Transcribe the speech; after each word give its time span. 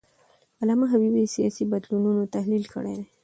علامه 0.61 0.85
حبیبي 0.91 1.23
د 1.27 1.31
سیاسي 1.35 1.63
بدلونونو 1.71 2.31
تحلیل 2.35 2.63
کړی 2.73 2.93
دی. 2.99 3.05